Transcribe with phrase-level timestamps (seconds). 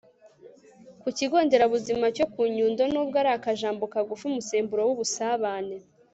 [1.01, 2.83] ku kigo ndera buzima cyo ku nyundo.
[2.91, 5.77] n'ubwo ari akajambo kagufi, umusemburo w'ubusabane